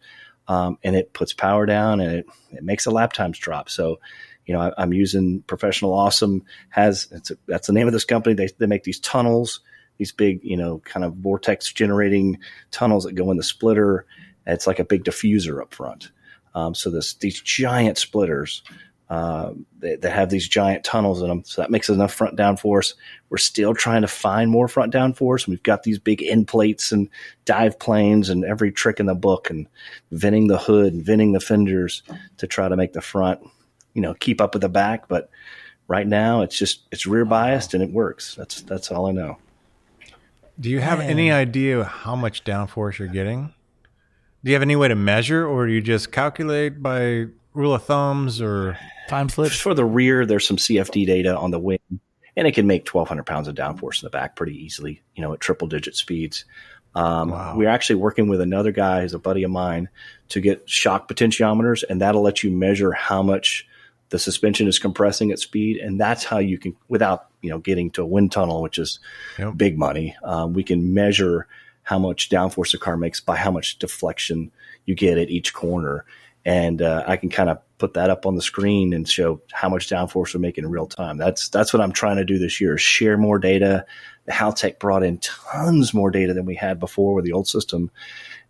[0.49, 3.69] um, and it puts power down and it, it makes the lap times drop.
[3.69, 3.99] So,
[4.45, 8.33] you know, I, am using Professional Awesome has a, that's the name of this company.
[8.33, 9.61] They they make these tunnels,
[9.97, 12.39] these big, you know, kind of vortex generating
[12.71, 14.07] tunnels that go in the splitter.
[14.47, 16.11] It's like a big diffuser up front.
[16.55, 18.63] Um, so this these giant splitters
[19.09, 22.93] uh, they, they, have these giant tunnels in them, so that makes enough front downforce.
[23.29, 25.47] We're still trying to find more front downforce.
[25.47, 27.09] We've got these big end plates and
[27.45, 29.67] dive planes and every trick in the book, and
[30.11, 32.03] venting the hood and venting the fenders
[32.37, 33.39] to try to make the front,
[33.95, 35.07] you know, keep up with the back.
[35.07, 35.31] But
[35.87, 38.35] right now, it's just it's rear biased and it works.
[38.35, 39.39] That's that's all I know.
[40.59, 41.09] Do you have Man.
[41.09, 43.55] any idea how much downforce you're getting?
[44.43, 47.83] Do you have any way to measure, or do you just calculate by rule of
[47.83, 48.77] thumbs or
[49.09, 49.59] time slips?
[49.59, 51.79] For the rear, there's some CFD data on the wing,
[52.35, 55.33] and it can make 1,200 pounds of downforce in the back pretty easily, you know,
[55.33, 56.45] at triple digit speeds.
[56.95, 57.55] Um, wow.
[57.55, 59.89] We're actually working with another guy who's a buddy of mine
[60.29, 63.67] to get shock potentiometers, and that'll let you measure how much
[64.09, 67.91] the suspension is compressing at speed, and that's how you can, without you know getting
[67.91, 68.99] to a wind tunnel, which is
[69.37, 69.55] yep.
[69.55, 70.15] big money.
[70.23, 71.47] Um, we can measure
[71.83, 74.51] how much downforce a car makes by how much deflection
[74.85, 76.05] you get at each corner,
[76.45, 79.69] and uh, I can kind of put that up on the screen and show how
[79.69, 81.17] much downforce we're making in real time.
[81.17, 83.85] That's that's what I'm trying to do this year: share more data.
[84.29, 87.89] Haltech brought in tons more data than we had before with the old system,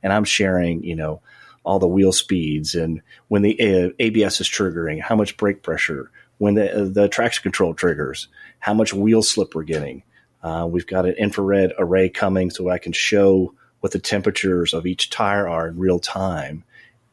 [0.04, 1.22] and I'm sharing, you know,
[1.64, 6.12] all the wheel speeds and when the uh, ABS is triggering, how much brake pressure,
[6.38, 8.28] when the uh, the traction control triggers,
[8.60, 10.04] how much wheel slip we're getting.
[10.42, 14.86] Uh, we've got an infrared array coming, so I can show what the temperatures of
[14.86, 16.64] each tire are in real time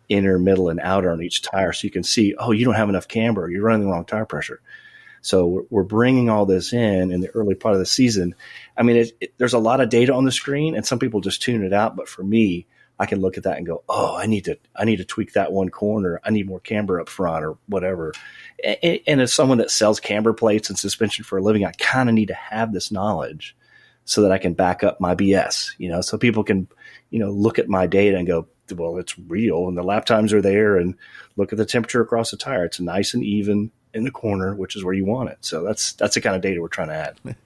[0.09, 1.73] inner, middle, and outer on each tire.
[1.73, 3.51] So you can see, oh, you don't have enough camber.
[3.51, 4.61] You're running the wrong tire pressure.
[5.23, 8.37] So we're, bringing all this in in the early part of the season.
[8.77, 11.21] I mean, it, it, there's a lot of data on the screen, and some people
[11.21, 11.97] just tune it out.
[11.97, 12.67] But for me,
[12.99, 15.33] I can look at that and go, oh, I need to, I need to tweak
[15.33, 16.21] that one corner.
[16.25, 18.13] I need more camber up front or whatever.
[18.65, 22.09] And, and as someone that sells camber plates and suspension for a living, I kind
[22.09, 23.57] of need to have this knowledge
[24.07, 25.73] so that I can back up my BS.
[25.77, 26.67] You know, so people can,
[27.11, 30.33] you know, look at my data and go, well, it's real and the lap times
[30.33, 30.95] are there and
[31.37, 32.65] look at the temperature across the tire.
[32.65, 35.39] It's nice and even in the corner, which is where you want it.
[35.43, 37.19] So that's that's the kind of data we're trying to add.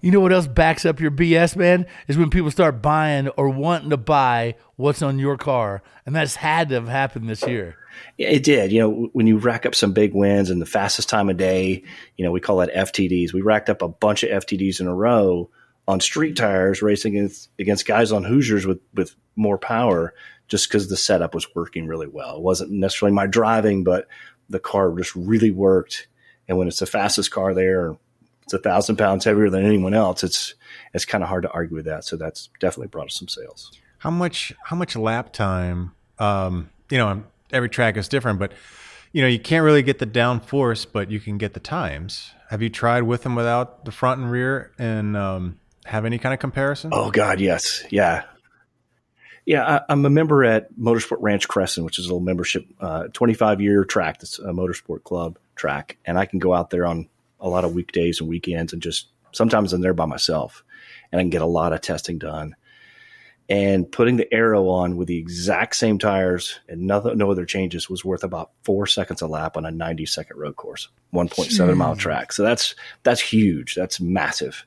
[0.00, 1.84] You know what else backs up your BS, man?
[2.06, 5.82] Is when people start buying or wanting to buy what's on your car.
[6.06, 7.76] And that's had to have happened this year.
[8.16, 8.70] Yeah, it did.
[8.70, 11.82] You know, when you rack up some big wins and the fastest time of day,
[12.16, 13.32] you know, we call that FTDs.
[13.32, 15.50] We racked up a bunch of FTDs in a row
[15.88, 20.12] on street tires racing against, against guys on Hoosiers with, with more power
[20.46, 22.36] just because the setup was working really well.
[22.36, 24.06] It wasn't necessarily my driving, but
[24.50, 26.06] the car just really worked.
[26.46, 27.96] And when it's the fastest car there,
[28.42, 30.22] it's a thousand pounds heavier than anyone else.
[30.22, 30.54] It's
[30.94, 32.04] it's kind of hard to argue with that.
[32.04, 33.72] So that's definitely brought us some sales.
[33.98, 35.92] How much how much lap time?
[36.18, 38.52] Um, you know, every track is different, but
[39.12, 42.32] you know you can't really get the downforce, but you can get the times.
[42.48, 46.34] Have you tried with them without the front and rear and um, have any kind
[46.34, 46.90] of comparison?
[46.92, 48.24] Oh God, yes, yeah.
[49.46, 53.04] Yeah, I, am a member at Motorsport Ranch Cresson, which is a little membership, uh,
[53.14, 54.20] 25 year track.
[54.20, 57.08] That's a motorsport club track, and I can go out there on
[57.40, 60.62] a lot of weekdays and weekends, and just sometimes I'm there by myself,
[61.10, 62.54] and I can get a lot of testing done.
[63.48, 67.88] And putting the aero on with the exact same tires and nothing, no other changes
[67.88, 71.96] was worth about four seconds a lap on a 90 second road course, 1.7 mile
[71.96, 72.34] track.
[72.34, 72.74] So that's
[73.04, 73.74] that's huge.
[73.74, 74.66] That's massive.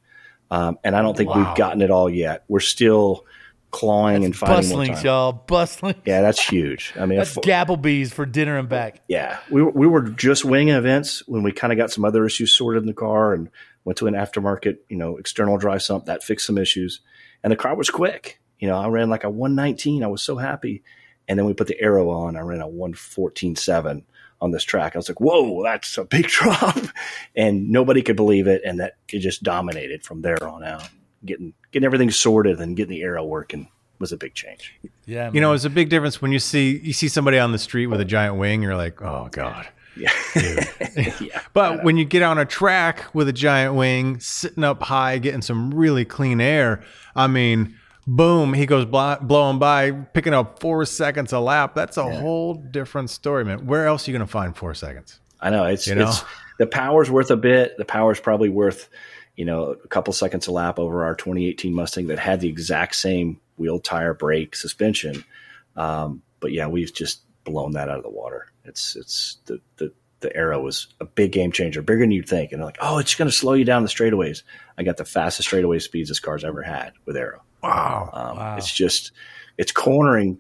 [0.51, 2.43] Um, and I don't think we've gotten it all yet.
[2.49, 3.25] We're still
[3.71, 4.57] clawing and fighting.
[4.57, 5.05] Bustlings, time.
[5.05, 5.31] y'all.
[5.31, 6.01] Bustlings.
[6.05, 6.93] Yeah, that's huge.
[6.99, 9.01] I mean, That's if- Gapplebee's for dinner and back.
[9.07, 12.25] yeah, we were, we were just winging events when we kind of got some other
[12.25, 13.49] issues sorted in the car and
[13.85, 16.99] went to an aftermarket, you know, external drive sump that fixed some issues,
[17.43, 18.41] and the car was quick.
[18.59, 20.03] You know, I ran like a 119.
[20.03, 20.83] I was so happy,
[21.29, 22.35] and then we put the aero on.
[22.35, 24.03] I ran a 114.7
[24.41, 24.95] on this track.
[24.95, 26.77] I was like, "Whoa, that's a big drop,"
[27.36, 30.88] and nobody could believe it, and that it just dominated from there on out.
[31.23, 34.73] Getting getting everything sorted and getting the aero working was a big change.
[35.06, 35.56] Yeah, You know, man.
[35.56, 38.06] it's a big difference when you see you see somebody on the street with a
[38.06, 38.63] giant wing.
[38.63, 39.67] You're like, oh god.
[39.97, 40.10] Yeah,
[41.19, 41.41] yeah.
[41.54, 45.41] But when you get on a track with a giant wing, sitting up high, getting
[45.41, 46.82] some really clean air,
[47.13, 47.75] I mean,
[48.07, 51.75] boom, he goes bl- blowing by, picking up four seconds a lap.
[51.75, 53.65] That's a whole different story, man.
[53.65, 55.19] Where else are you going to find four seconds?
[55.39, 56.09] I know it's You know?
[56.09, 56.23] it's
[56.59, 57.77] the power's worth a bit.
[57.77, 58.89] The power's probably worth
[59.35, 62.95] you know a couple seconds a lap over our 2018 Mustang that had the exact
[62.95, 65.23] same wheel, tire, brake, suspension.
[65.75, 68.47] Um, but yeah, we've just blown that out of the water.
[68.65, 72.51] It's it's the the the aero was a big game changer, bigger than you'd think.
[72.51, 74.43] And they're like, oh, it's going to slow you down the straightaways.
[74.77, 77.41] I got the fastest straightaway speeds this car's ever had with aero.
[77.63, 78.10] Wow.
[78.13, 79.12] Um, It's just
[79.58, 80.39] it's cornering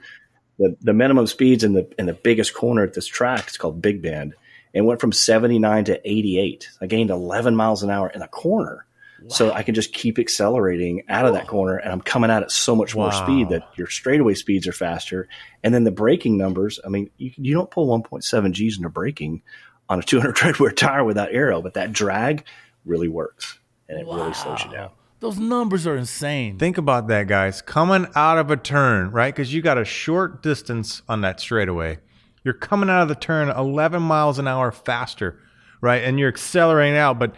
[0.57, 3.45] the the minimum speeds in the in the biggest corner at this track.
[3.47, 4.33] It's called Big Bend.
[4.73, 6.69] and went from 79 to 88.
[6.81, 8.85] I gained 11 miles an hour in a corner.
[9.27, 12.43] So I can just keep accelerating out of that corner, and I'm coming out at
[12.47, 15.27] it so much more speed that your straightaway speeds are faster.
[15.63, 19.43] And then the braking numbers, I mean, you, you don't pull 1.7 G's into braking
[19.89, 22.45] on a 200 treadwear tire without aero, but that drag
[22.83, 24.89] really works, and it really slows you down.
[25.21, 26.57] Those numbers are insane.
[26.57, 27.61] Think about that, guys.
[27.61, 29.33] Coming out of a turn, right?
[29.33, 31.99] Because you got a short distance on that straightaway.
[32.43, 35.39] You're coming out of the turn 11 miles an hour faster,
[35.79, 36.03] right?
[36.03, 37.35] And you're accelerating out, but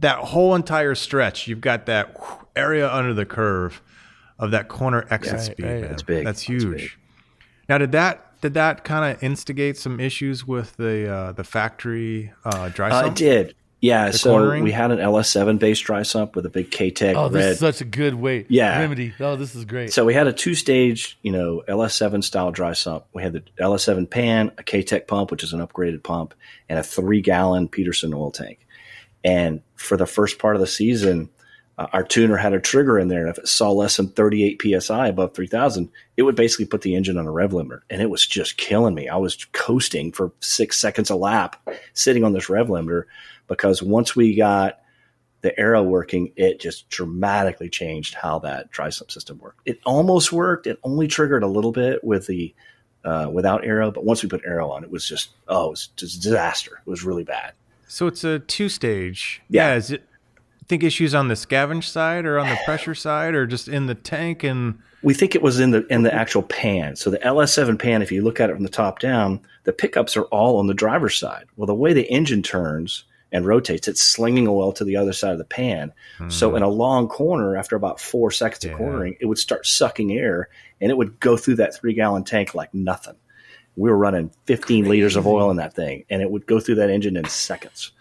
[0.00, 2.16] that whole entire stretch, you've got that
[2.56, 3.82] area under the curve
[4.38, 5.62] of that corner exit Right, speed.
[5.64, 5.80] right.
[5.82, 5.90] man.
[5.90, 6.24] That's big.
[6.24, 6.76] That's That's huge.
[6.76, 6.90] big.
[7.68, 12.32] Now, did that did that kind of instigate some issues with the uh, the factory
[12.44, 13.12] uh, dry Uh, sump?
[13.12, 13.54] it did.
[13.80, 14.62] Yeah, so cornering?
[14.62, 17.52] we had an LS7 based dry sump with a big Katech oh, this red.
[17.52, 18.46] is such a good weight.
[18.48, 18.78] Yeah.
[18.80, 19.14] Remedy.
[19.20, 19.92] Oh, this is great.
[19.92, 23.04] So we had a two-stage, you know, LS7 style dry sump.
[23.12, 26.34] We had the LS7 pan, a Katech pump, which is an upgraded pump,
[26.68, 28.66] and a three-gallon Peterson oil tank.
[29.22, 31.28] And for the first part of the season,
[31.78, 34.80] uh, our tuner had a trigger in there, and if it saw less than 38
[34.80, 38.08] psi above 3,000, it would basically put the engine on a rev limiter, and it
[38.08, 39.08] was just killing me.
[39.08, 43.04] I was coasting for six seconds a lap, sitting on this rev limiter,
[43.46, 44.80] because once we got
[45.42, 49.60] the aero working, it just dramatically changed how that dry sump system worked.
[49.64, 50.66] It almost worked.
[50.66, 52.54] It only triggered a little bit with the
[53.04, 55.86] uh, without aero, but once we put aero on, it was just oh, it was
[55.96, 56.82] just disaster.
[56.84, 57.52] It was really bad.
[57.86, 59.40] So it's a two stage.
[59.48, 59.68] Yeah.
[59.68, 59.76] Yeah.
[59.76, 60.02] Is it
[60.68, 63.94] think issues on the scavenge side or on the pressure side or just in the
[63.94, 66.96] tank and We think it was in the in the actual pan.
[66.96, 70.16] So the LS7 pan, if you look at it from the top down, the pickups
[70.16, 71.44] are all on the driver's side.
[71.56, 75.32] Well, the way the engine turns and rotates, it's slinging oil to the other side
[75.32, 75.92] of the pan.
[76.28, 78.76] So in a long corner, after about four seconds of Yeah.
[78.78, 80.48] cornering, it would start sucking air,
[80.80, 83.14] and it would go through that three gallon tank like nothing.
[83.76, 86.76] We were running 15 liters of oil in that thing, and it would go through
[86.76, 87.92] that engine in seconds,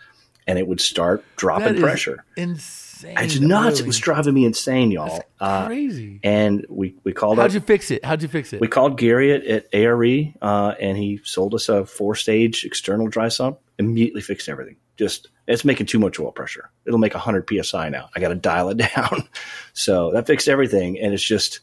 [0.48, 2.24] and it would start dropping pressure.
[2.38, 3.16] Insane.
[3.18, 3.82] It's nuts.
[3.82, 5.08] It was driving me insane, y'all.
[5.10, 6.20] That's Uh, crazy.
[6.24, 7.54] and we we called How'd up.
[7.54, 8.06] you fix it?
[8.06, 8.62] How'd you fix it?
[8.62, 13.08] We called Gary at, at ARE, uh, and he sold us a four stage external
[13.08, 13.60] dry sump.
[13.78, 14.78] Immediately fixed everything.
[14.98, 16.70] Just it's making too much oil pressure.
[16.86, 18.10] It'll make 100 psi now.
[18.16, 19.28] I got to dial it down.
[19.74, 21.62] so that fixed everything, and it's just.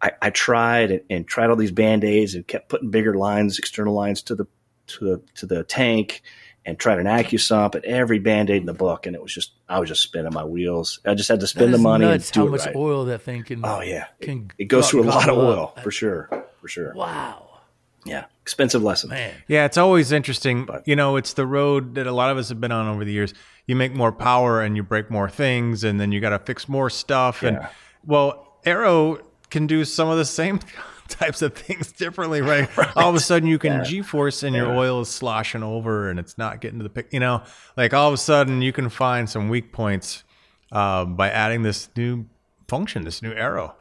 [0.00, 3.58] I, I tried and, and tried all these band aids and kept putting bigger lines,
[3.58, 4.46] external lines to the
[4.86, 6.22] to the to the tank,
[6.68, 9.52] and tried an AccuSump and every band aid in the book, and it was just
[9.70, 11.00] I was just spinning my wheels.
[11.06, 12.76] I just had to spend the money nuts and do how it much right.
[12.76, 13.64] oil that thing can.
[13.64, 15.82] Oh yeah, it, can it goes through a lot of oil up.
[15.82, 16.28] for sure,
[16.60, 16.92] for sure.
[16.94, 17.60] Wow,
[18.04, 19.10] Yeah, expensive lesson.
[19.10, 19.34] man.
[19.46, 20.64] Yeah, it's always interesting.
[20.64, 23.04] But- you know, it's the road that a lot of us have been on over
[23.04, 23.34] the years.
[23.66, 26.66] You make more power and you break more things, and then you got to fix
[26.68, 27.42] more stuff.
[27.42, 27.60] And
[28.06, 29.18] well, Aero
[29.50, 30.60] can do some of the same
[31.08, 32.68] types of things differently, right?
[32.96, 36.38] All of a sudden, you can G-force and your oil is sloshing over, and it's
[36.38, 37.12] not getting to the pick.
[37.12, 37.42] You know,
[37.76, 40.24] like all of a sudden, you can find some weak points
[40.72, 42.24] um, by adding this new
[42.68, 43.74] function, this new Aero.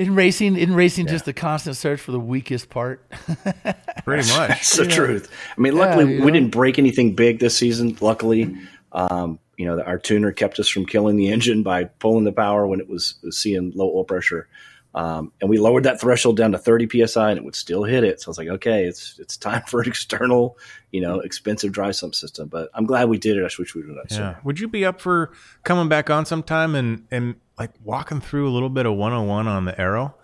[0.00, 3.06] In racing, in racing, just the constant search for the weakest part.
[4.06, 4.48] Pretty much.
[4.48, 5.30] That's the truth.
[5.58, 6.38] I mean, luckily you we know.
[6.38, 7.98] didn't break anything big this season.
[8.00, 8.56] Luckily,
[8.92, 12.66] um, you know, our tuner kept us from killing the engine by pulling the power
[12.66, 14.48] when it was, was seeing low oil pressure.
[14.94, 18.02] Um, and we lowered that threshold down to 30 psi, and it would still hit
[18.02, 18.20] it.
[18.20, 20.58] So I was like, okay, it's it's time for an external,
[20.90, 22.48] you know, expensive dry sump system.
[22.48, 23.42] But I'm glad we did it.
[23.42, 24.36] I wish we would have done it Yeah.
[24.42, 25.32] Would you be up for
[25.62, 29.64] coming back on sometime and and like walking through a little bit of 101 on
[29.64, 30.14] the aero?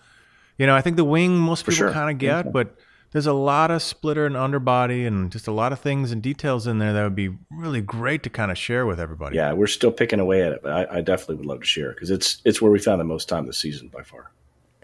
[0.58, 1.92] You know, I think the wing most people sure.
[1.92, 2.76] kind of get, but
[3.12, 6.66] there's a lot of splitter and underbody and just a lot of things and details
[6.66, 9.36] in there that would be really great to kind of share with everybody.
[9.36, 11.92] Yeah, we're still picking away at it, but I, I definitely would love to share
[11.92, 14.32] because it's it's where we found the most time this season by far.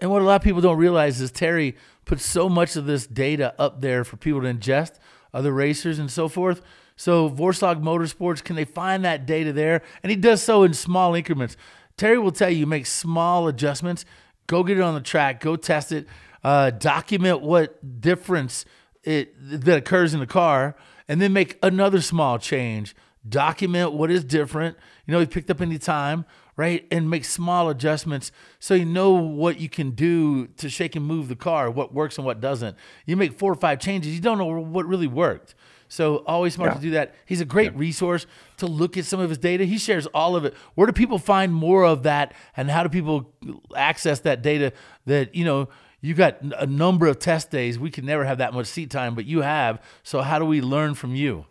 [0.03, 3.07] And what a lot of people don't realize is Terry puts so much of this
[3.07, 4.99] data up there for people to ingest,
[5.33, 6.61] other racers and so forth.
[6.97, 9.81] So Vorshlag Motorsports, can they find that data there?
[10.03, 11.55] And he does so in small increments.
[11.95, 14.03] Terry will tell you make small adjustments.
[14.47, 15.39] Go get it on the track.
[15.39, 16.05] Go test it.
[16.43, 18.65] Uh, document what difference
[19.05, 20.75] it that occurs in the car,
[21.07, 22.93] and then make another small change.
[23.27, 24.75] Document what is different.
[25.05, 26.25] You know, he picked up any time,
[26.55, 26.85] right?
[26.91, 31.27] And make small adjustments so you know what you can do to shake and move
[31.27, 32.77] the car, what works and what doesn't.
[33.05, 35.55] You make four or five changes, you don't know what really worked.
[35.93, 37.13] So always smart to do that.
[37.23, 38.25] He's a great resource
[38.57, 39.63] to look at some of his data.
[39.63, 40.55] He shares all of it.
[40.73, 43.31] Where do people find more of that, and how do people
[43.75, 44.73] access that data?
[45.05, 45.69] That you know,
[46.01, 47.77] you got a number of test days.
[47.77, 49.83] We can never have that much seat time, but you have.
[50.01, 51.45] So how do we learn from you?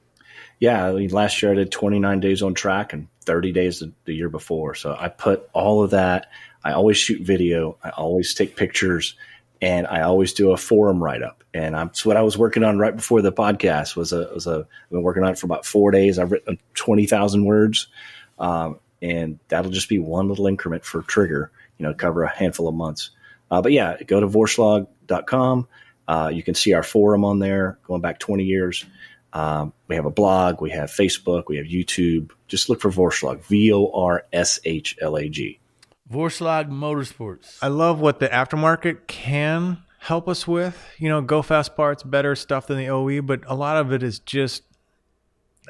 [0.59, 4.15] Yeah, I mean, last year I did 29 days on track and 30 days the,
[4.15, 4.75] year before.
[4.75, 6.31] So I put all of that.
[6.65, 7.77] I always shoot video.
[7.83, 9.17] I always take pictures,
[9.61, 11.43] and I always do a forum write up.
[11.55, 13.97] And I'm, that's what I was working on right before the podcast.
[13.97, 16.19] Was a was a I've been working on it for about four days.
[16.19, 17.89] I've written 20,000 words,
[18.39, 21.51] um, and that'll just be one little increment for Trigger.
[21.79, 23.11] You know, cover a handful of months.
[23.51, 25.69] Uh, but yeah, go to vorshlag.com.
[26.09, 28.85] Uh, you can see our forum on there going back 20 years.
[29.33, 32.31] Um, we have a blog, we have Facebook, we have YouTube.
[32.49, 35.59] Just look for Vorshlag, V O R S H L A G.
[36.11, 37.59] Vorshlag Motorsports.
[37.63, 40.77] I love what the aftermarket can help us with.
[40.99, 44.03] You know, go fast parts, better stuff than the OE, but a lot of it
[44.03, 44.65] is just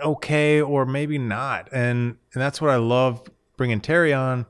[0.03, 1.69] okay or maybe not.
[1.73, 3.23] And and that's what I love
[3.57, 4.47] bringing Terry on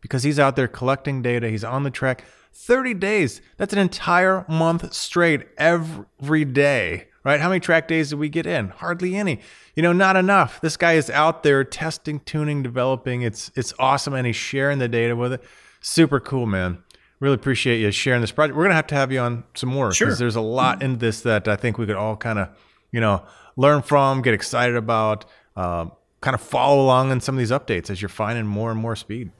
[0.00, 1.48] because he's out there collecting data.
[1.48, 2.24] He's on the track.
[2.52, 3.40] 30 days.
[3.56, 7.06] That's an entire month straight every day.
[7.22, 7.38] Right?
[7.40, 8.68] How many track days did we get in?
[8.70, 9.40] Hardly any.
[9.74, 10.60] You know, not enough.
[10.62, 13.22] This guy is out there testing, tuning, developing.
[13.22, 15.44] It's it's awesome and he's sharing the data with it.
[15.80, 16.78] Super cool, man.
[17.20, 18.56] Really appreciate you sharing this project.
[18.56, 20.14] We're gonna have to have you on some more because Sure.
[20.14, 22.48] there's a lot in this that I think we could all kind of,
[22.90, 23.22] you know,
[23.56, 25.92] learn from, get excited about, um,
[26.22, 28.96] kind of follow along in some of these updates as you're finding more and more
[28.96, 29.30] speed.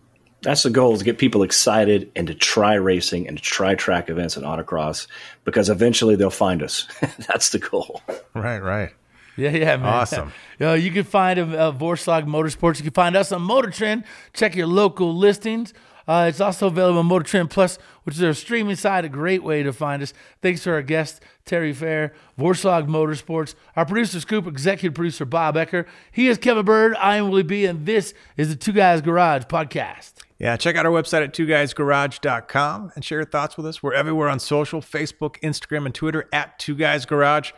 [0.42, 3.74] That's the goal is to get people excited and to try racing and to try
[3.74, 5.06] track events and autocross
[5.44, 6.86] because eventually they'll find us.
[7.28, 8.00] That's the goal.
[8.34, 8.90] Right, right.
[9.36, 9.86] Yeah, yeah, man.
[9.86, 10.32] Awesome.
[10.58, 12.76] You, know, you can find him uh, Vorshlag Motorsports.
[12.76, 14.04] You can find us on Motor Trend.
[14.34, 15.72] Check your local listings.
[16.06, 19.06] Uh, it's also available on Motor Trend Plus, which is our streaming site.
[19.06, 20.12] A great way to find us.
[20.42, 25.86] Thanks to our guest Terry Fair, Vorshlag Motorsports, our producer Scoop, executive producer Bob Ecker.
[26.12, 26.94] He is Kevin Byrd.
[26.96, 30.12] I am Willie B, and this is the Two Guys Garage podcast.
[30.40, 33.82] Yeah, check out our website at two twoguysgarage.com and share your thoughts with us.
[33.82, 37.52] We're everywhere on social Facebook, Instagram, and Twitter at Two Guys Garage.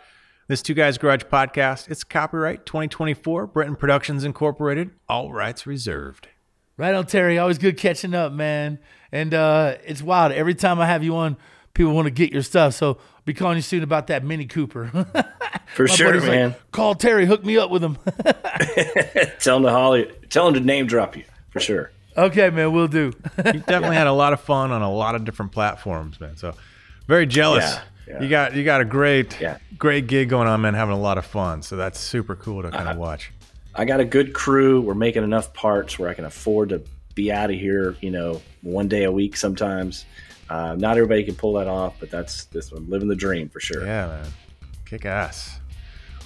[0.49, 6.27] This Two Guys Garage podcast, it's copyright 2024, Brenton Productions Incorporated, all rights reserved.
[6.77, 7.39] Right on, Terry.
[7.39, 8.81] Always good catching up, man.
[9.13, 10.33] And uh, it's wild.
[10.33, 11.37] Every time I have you on,
[11.75, 12.75] people want to get your stuff.
[12.75, 14.87] So be calling you soon about that Mini Cooper.
[15.75, 16.55] For sure, buddy's like, man.
[16.73, 17.97] Call Terry, hook me up with him.
[19.39, 21.93] tell him to Holly, tell him to name drop you for sure.
[22.17, 23.13] Okay, man, we'll do.
[23.39, 26.37] You definitely had a lot of fun on a lot of different platforms, man.
[26.37, 26.55] So
[27.07, 27.65] very jealous.
[27.65, 27.83] Yeah,
[28.15, 28.23] yeah.
[28.23, 29.59] You got you got a great Yeah.
[29.79, 30.75] great gig going on, man.
[30.75, 31.63] Having a lot of fun.
[31.63, 33.33] So that's super cool to kind of watch.
[33.75, 34.81] I got a good crew.
[34.83, 36.83] We're making enough parts where I can afford to
[37.15, 40.05] be out of here, you know, one day a week sometimes.
[40.51, 43.61] Uh, not everybody can pull that off, but that's this one living the dream for
[43.61, 43.85] sure.
[43.87, 44.27] Yeah, man.
[44.85, 45.59] Kick ass.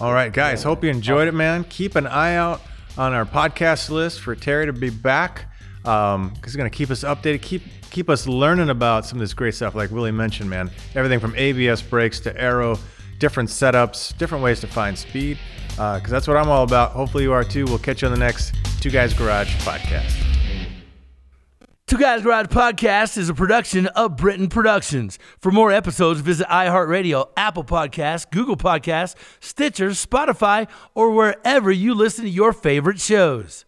[0.01, 0.65] All right, guys.
[0.65, 1.65] Hope you enjoyed it, man.
[1.65, 2.61] Keep an eye out
[2.99, 5.45] on our podcast list for Terry to be back.
[5.87, 9.35] Um, because he's gonna keep us updated, keep keep us learning about some of this
[9.35, 10.71] great stuff, like Willie mentioned, man.
[10.95, 12.79] Everything from ABS brakes to aero,
[13.19, 15.39] different setups, different ways to find speed.
[15.71, 16.93] Because that's what I'm all about.
[16.93, 17.67] Hopefully you are too.
[17.67, 20.23] We'll catch you on the next Two Guys Garage podcast.
[21.87, 25.21] Two Guys Garage Podcast is a production of Brenton Productions.
[25.39, 32.25] For more episodes, visit iHeartRadio, Apple Podcasts, Google Podcasts, Stitcher, Spotify, or wherever you listen
[32.25, 33.66] to your favorite shows.